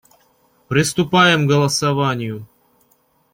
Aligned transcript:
Приступаем 0.67 1.45
к 1.45 1.47
голосованию. 1.51 2.47